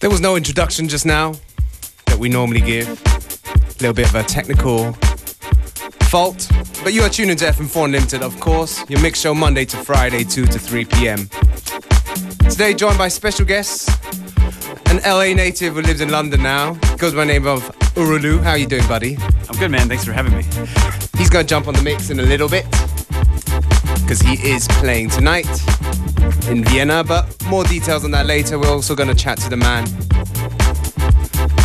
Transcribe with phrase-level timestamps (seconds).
[0.00, 1.34] There was no introduction just now
[2.06, 2.88] that we normally give.
[2.88, 4.92] A little bit of a technical
[6.08, 6.48] fault.
[6.84, 8.88] But you are tuned into FM4 Unlimited, of course.
[8.88, 11.28] Your mix show Monday to Friday, 2 to 3 p.m.
[12.48, 13.88] Today, joined by special guests,
[14.86, 16.74] an LA native who lives in London now.
[16.98, 17.62] Goes by the name of
[17.96, 18.40] Urulu.
[18.40, 19.18] How you doing, buddy?
[19.48, 19.88] I'm good, man.
[19.88, 20.44] Thanks for having me.
[21.18, 22.64] He's gonna jump on the mix in a little bit
[24.02, 25.48] because he is playing tonight
[26.48, 27.02] in Vienna.
[27.02, 28.58] But more details on that later.
[28.58, 29.84] We're also gonna chat to the man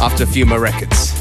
[0.01, 1.12] after a few more records.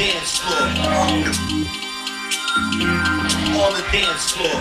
[0.00, 0.64] Dance floor.
[3.60, 4.56] On the dance floor.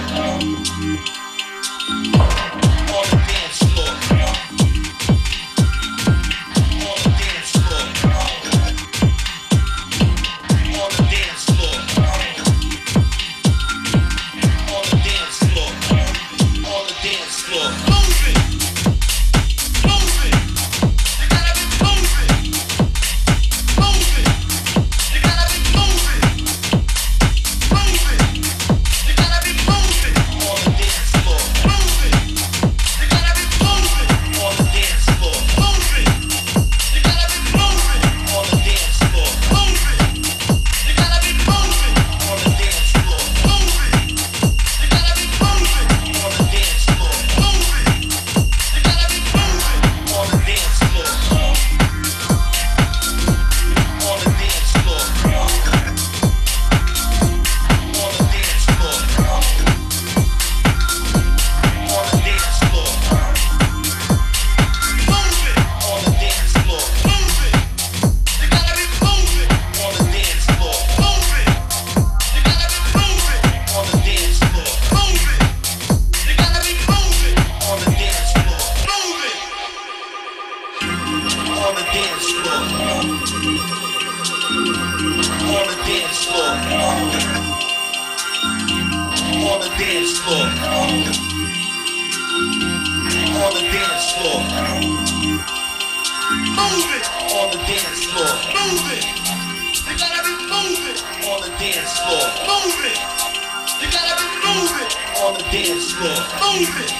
[105.20, 106.16] on the dance floor.
[106.40, 106.92] Move it.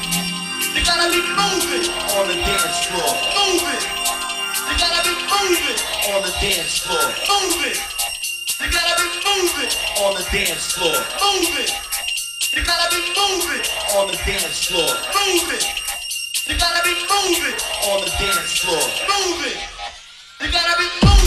[0.76, 1.88] You gotta be moving
[2.20, 3.12] on the dance floor.
[3.32, 3.84] Move it.
[4.68, 5.80] You gotta be moving
[6.12, 7.08] on the dance floor.
[7.32, 7.80] Move it.
[8.60, 9.72] You gotta be moving
[10.04, 11.00] on the dance floor.
[11.24, 11.72] Move it.
[12.52, 13.64] You gotta be moving
[13.96, 14.92] on the dance floor.
[15.16, 15.66] Move it.
[16.44, 17.56] You gotta be moving
[17.88, 18.84] on the dance floor.
[19.08, 19.58] Move it.
[20.44, 21.19] You gotta be moving.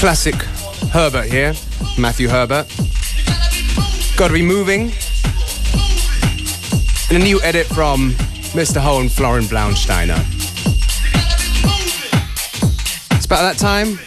[0.00, 0.34] Classic
[0.92, 1.52] Herbert here,
[1.98, 2.66] Matthew Herbert.
[4.16, 4.92] Gotta be moving.
[7.10, 8.12] And a new edit from
[8.54, 8.80] Mr.
[8.80, 10.18] Ho and Florian Blaunsteiner.
[13.14, 13.98] It's about that time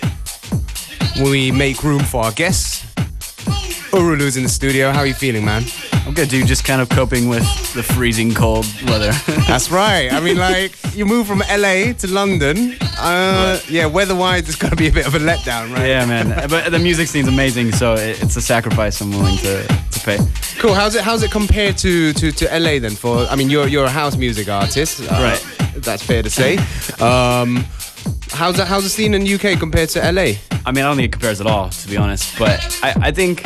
[1.21, 2.83] when we make room for our guests.
[3.91, 4.91] Urulu's in the studio.
[4.91, 5.63] How are you feeling, man?
[6.07, 6.47] I'm good, dude.
[6.47, 7.43] Just kind of coping with
[7.75, 9.11] the freezing cold weather.
[9.47, 10.11] That's right.
[10.11, 12.77] I mean, like, you move from LA to London.
[13.03, 15.87] Uh, yeah, weather-wise, it's gonna be a bit of a letdown, right?
[15.87, 16.47] Yeah, man.
[16.49, 20.17] But the music scene's amazing, so it's a sacrifice I'm willing to, to pay.
[20.59, 20.73] Cool.
[20.73, 21.01] How's it?
[21.03, 22.91] How's it compared to, to, to LA then?
[22.91, 25.73] For I mean, you're you're a house music artist, uh, right?
[25.75, 26.57] That's fair to say.
[27.01, 27.65] Um,
[28.31, 28.67] how's that?
[28.67, 30.35] How's the scene in UK compared to LA?
[30.65, 32.39] I mean, I don't think it compares at all, to be honest.
[32.39, 33.43] But I, I think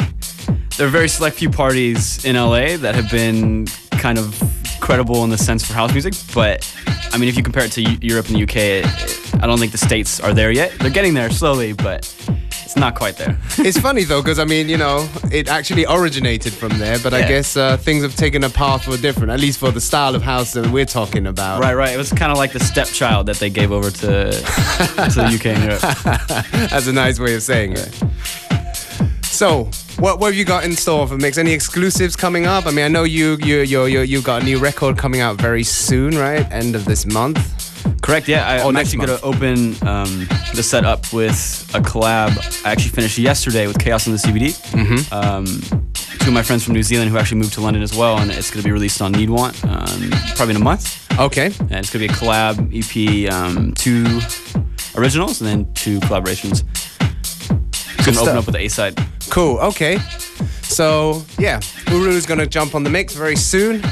[0.77, 4.39] there are very select few parties in LA that have been kind of
[4.79, 6.13] credible in the sense for house music.
[6.33, 6.71] But
[7.11, 9.59] I mean, if you compare it to Europe and the UK, it, it, I don't
[9.59, 10.71] think the states are there yet.
[10.79, 12.05] They're getting there slowly, but
[12.65, 13.37] it's not quite there.
[13.59, 17.19] it's funny though, because I mean, you know, it actually originated from there, but yeah.
[17.19, 20.15] I guess uh, things have taken a path for different, at least for the style
[20.15, 21.61] of house that we're talking about.
[21.61, 21.93] Right, right.
[21.93, 25.45] It was kind of like the stepchild that they gave over to, to the UK
[25.47, 25.81] and Europe.
[26.69, 28.03] That's a nice way of saying it.
[29.23, 31.37] So, what, what have you got in store for mix?
[31.37, 32.65] Any exclusives coming up?
[32.65, 35.39] I mean, I know you you you you you've got a new record coming out
[35.39, 36.51] very soon, right?
[36.51, 37.66] End of this month.
[38.01, 38.27] Correct.
[38.27, 42.65] Yeah, I, am actually going to open um, the set up with a collab.
[42.65, 44.55] I actually finished yesterday with Chaos in the CBD.
[44.71, 45.13] Mm-hmm.
[45.13, 45.45] Um,
[46.19, 48.31] two of my friends from New Zealand who actually moved to London as well, and
[48.31, 51.05] it's going to be released on Need Want um, probably in a month.
[51.19, 51.47] Okay.
[51.47, 54.05] And it's going to be a collab EP, um, two
[54.99, 56.63] originals, and then two collaborations.
[58.15, 58.97] To open up with the A side.
[59.29, 59.57] Cool.
[59.59, 59.99] Okay.
[60.63, 61.59] So yeah,
[61.89, 63.83] Uru is gonna jump on the mix very soon.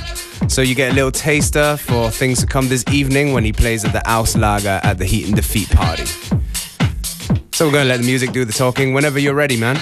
[0.47, 3.83] So you get a little taster for things to come this evening when he plays
[3.83, 6.05] at the Auslager at the Heat and Defeat party.
[7.51, 9.81] So we're gonna let the music do the talking whenever you're ready, man.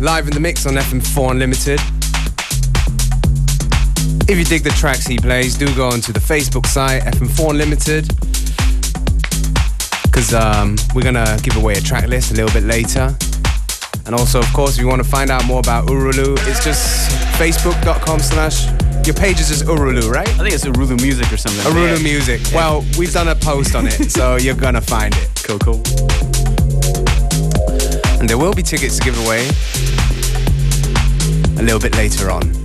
[0.00, 1.78] Live in the mix on FM4 Unlimited.
[4.30, 8.08] If you dig the tracks he plays, do go onto the Facebook site FM4 Unlimited
[10.04, 13.14] because um, we're gonna give away a track list a little bit later.
[14.06, 17.10] And also, of course, if you want to find out more about Urulu, it's just
[17.38, 18.66] facebook.com slash.
[19.06, 20.28] Your page is just Urulu, right?
[20.28, 21.64] I think it's Urulu Music or something.
[21.72, 22.02] Urulu Yeah.
[22.02, 22.40] Music.
[22.54, 25.42] Well, we've done a post on it, so you're gonna find it.
[25.44, 25.82] Cool, cool.
[28.20, 29.48] And there will be tickets to give away
[31.58, 32.59] a little bit later on.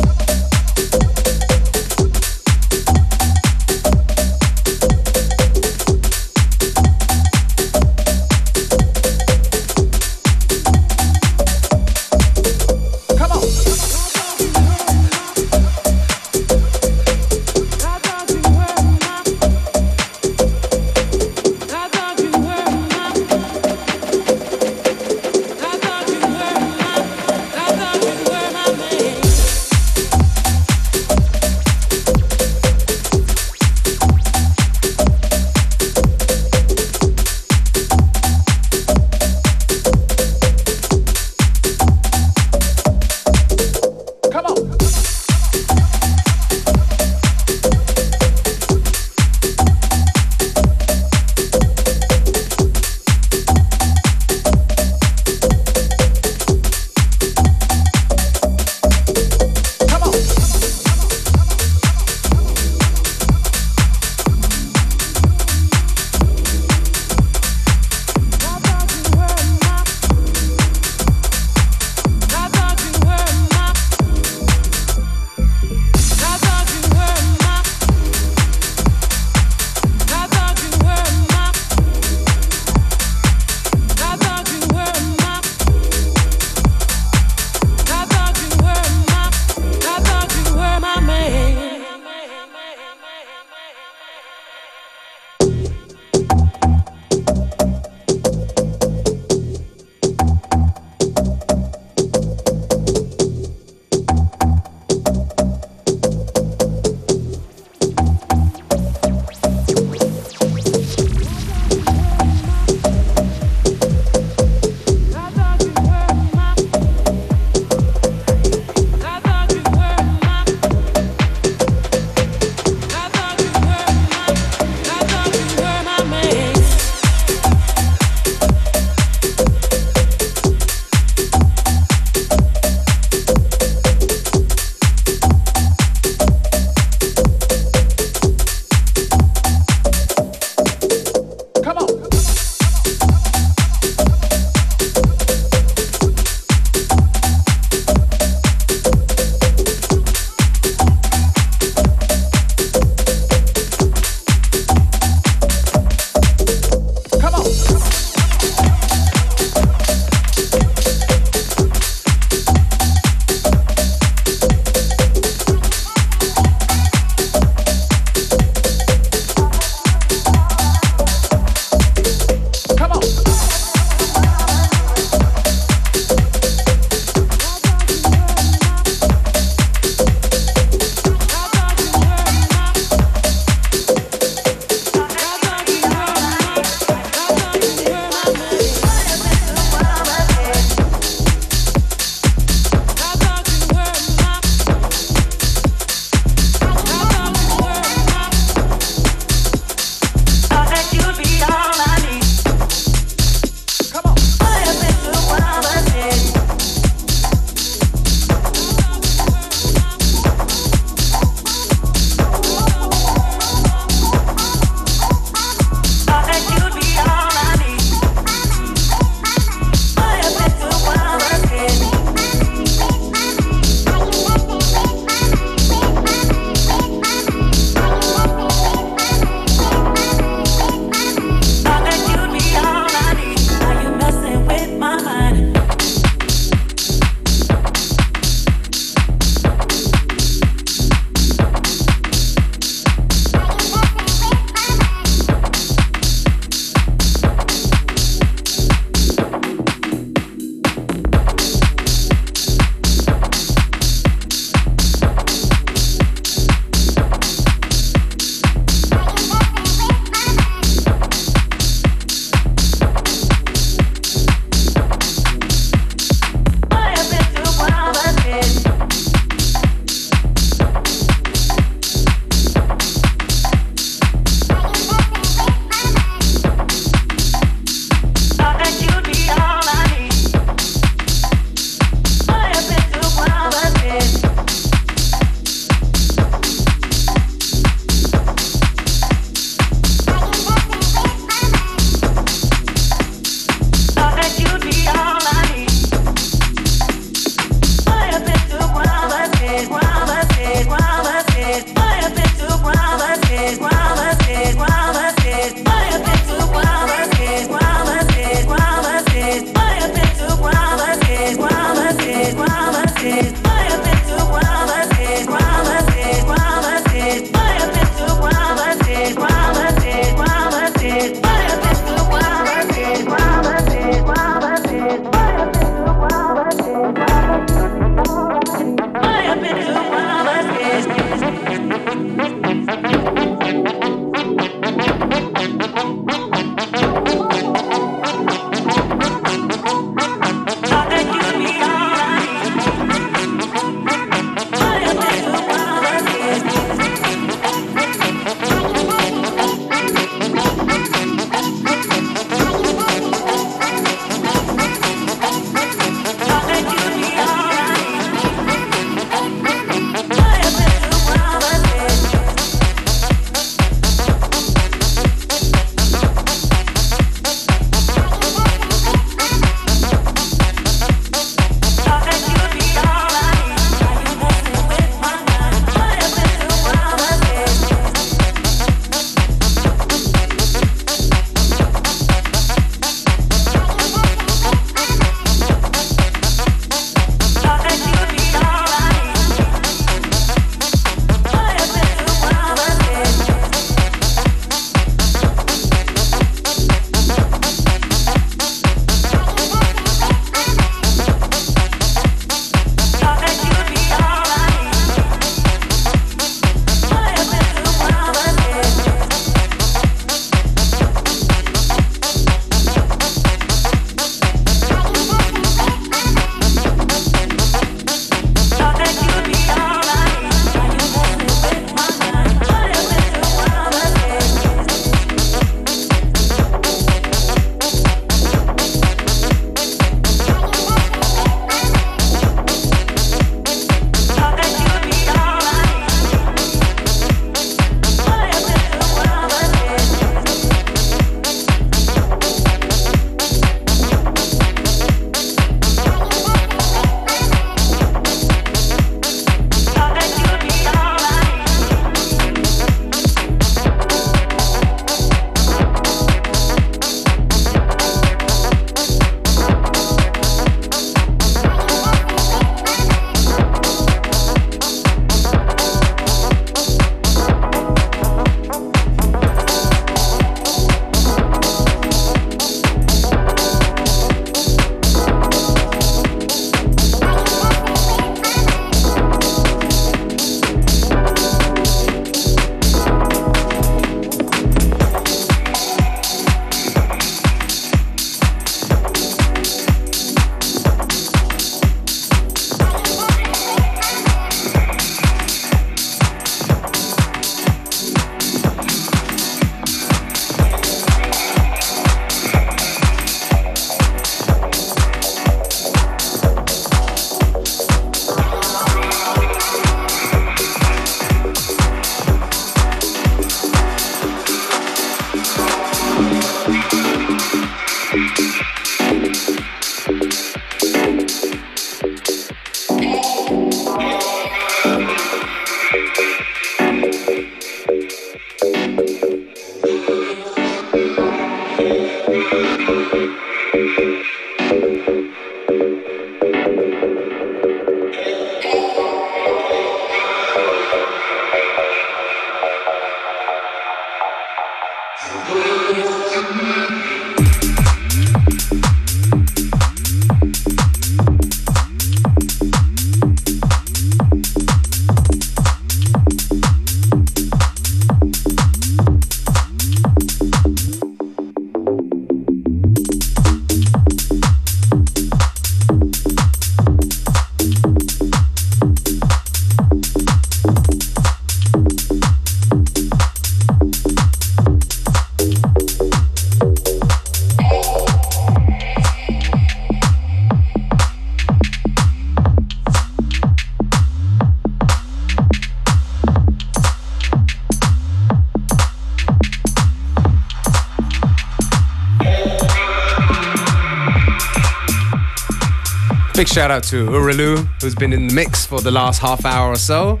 [596.22, 599.50] Big shout out to Urilu, who's been in the mix for the last half hour
[599.50, 600.00] or so,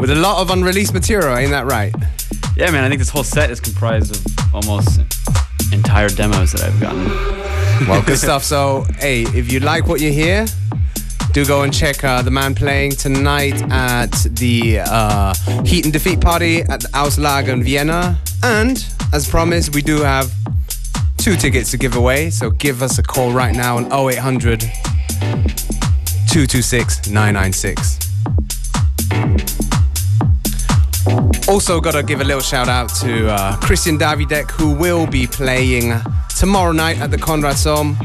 [0.00, 1.36] with a lot of unreleased material.
[1.36, 1.94] Ain't that right?
[2.56, 5.02] Yeah, man, I think this whole set is comprised of almost
[5.70, 7.04] entire demos that I've gotten.
[7.86, 8.42] Well, good stuff.
[8.42, 10.46] So, hey, if you like what you hear,
[11.32, 15.34] do go and check uh, the man playing tonight at the uh,
[15.66, 18.18] Heat and Defeat party at the Auslager in Vienna.
[18.42, 18.82] And
[19.12, 20.32] as promised, we do have
[21.18, 22.30] two tickets to give away.
[22.30, 24.64] So give us a call right now on 0800
[26.28, 28.04] 226 996.
[31.48, 35.26] Also, got to give a little shout out to uh, Christian Davidek, who will be
[35.26, 35.92] playing
[36.38, 37.98] tomorrow night at the Conrad Sohm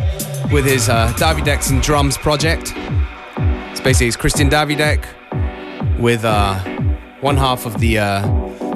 [0.52, 2.74] with his uh, Davideks and Drums project.
[3.72, 5.06] It's basically it's Christian Davidek
[6.00, 6.60] with uh,
[7.22, 8.22] one half of the uh,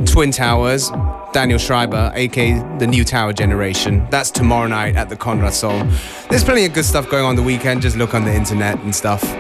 [0.06, 0.90] Twin Towers,
[1.34, 4.08] Daniel Schreiber, aka the New Tower Generation.
[4.12, 5.90] That's tomorrow night at the Conrad Sohm.
[6.30, 7.82] There's plenty of good stuff going on the weekend.
[7.82, 9.22] Just look on the internet and stuff.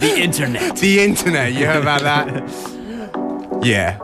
[0.00, 0.76] The internet.
[0.76, 3.64] The internet, you heard about that?
[3.64, 3.98] yeah.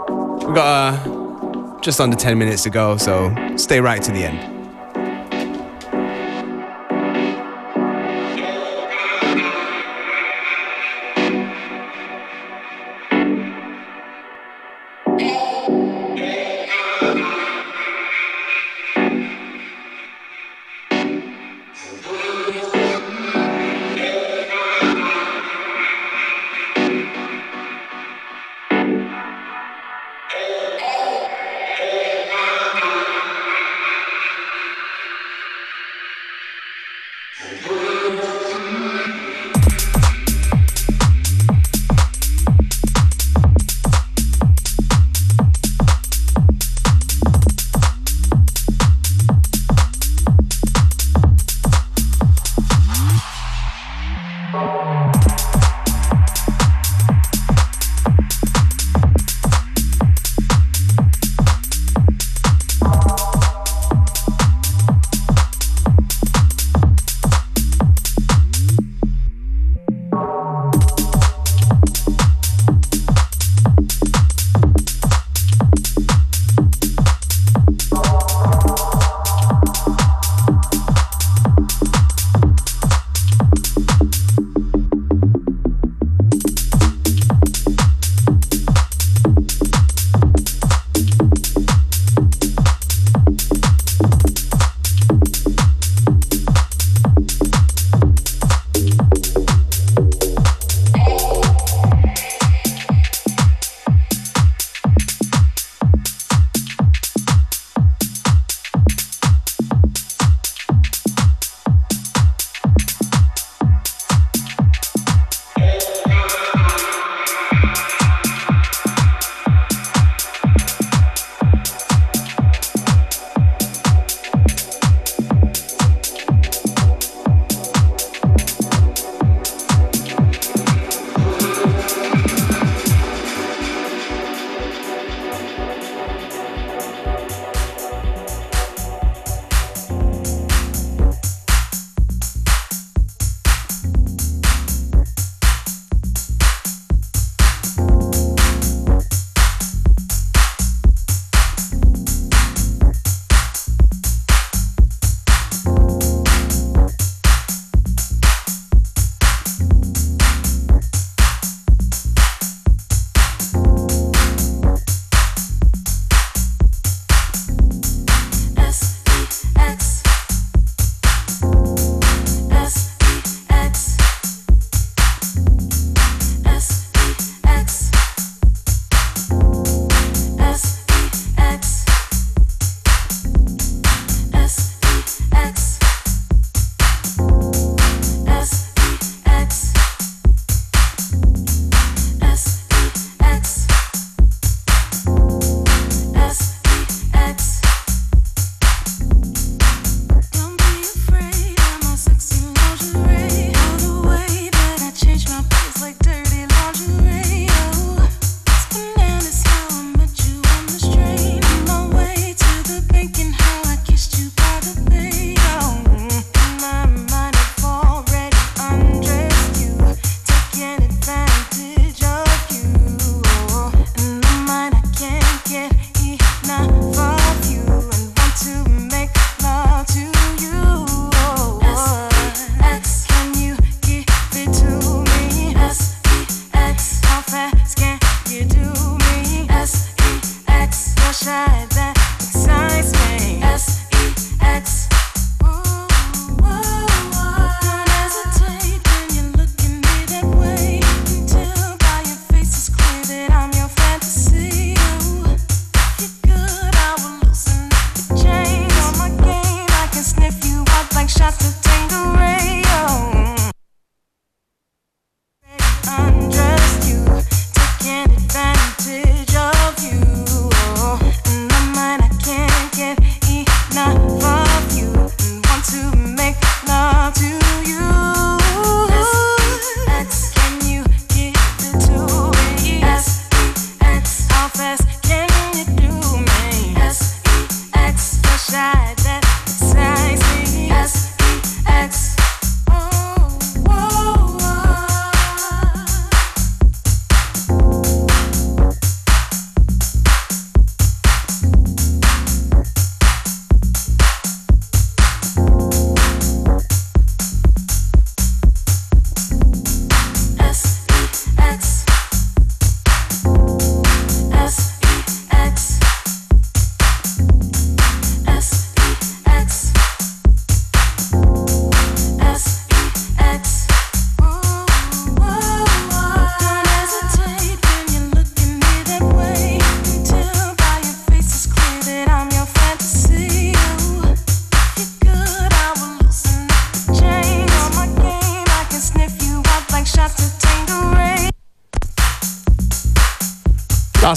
[0.45, 4.56] We've got uh, just under 10 minutes to go, so stay right to the end.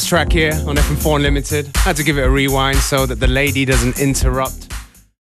[0.10, 1.70] Track here on FM4 Unlimited.
[1.76, 4.69] Had to give it a rewind so that the lady doesn't interrupt.